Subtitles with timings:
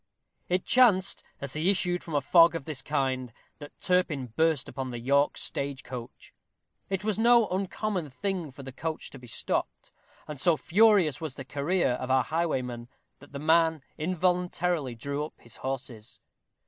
[0.49, 4.89] It chanced, as he issued from a fog of this kind, that Turpin burst upon
[4.89, 6.33] the York stage coach.
[6.89, 9.91] It was no uncommon thing for the coach to be stopped;
[10.27, 12.87] and so furious was the career of our highwayman,
[13.19, 16.19] that the man involuntarily drew up his horses.